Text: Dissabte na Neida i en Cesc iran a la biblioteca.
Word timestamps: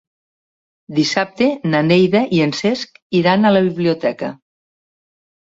Dissabte 0.99 1.49
na 1.73 1.81
Neida 1.89 2.21
i 2.37 2.39
en 2.47 2.53
Cesc 2.63 2.97
iran 3.21 3.45
a 3.51 3.55
la 3.57 3.63
biblioteca. 3.69 4.35